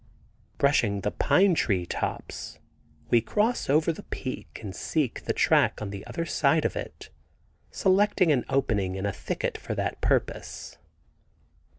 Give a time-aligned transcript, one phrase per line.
[0.57, 2.57] Brushing the pine tree tops,
[3.11, 7.11] we cross over the peak and seek the track on the other side of it,
[7.69, 10.79] selecting an opening in a thicket for that purpose.